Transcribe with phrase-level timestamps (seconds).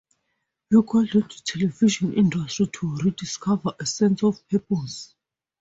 [0.71, 5.13] He called on the television industry to rediscover a sense of purpose.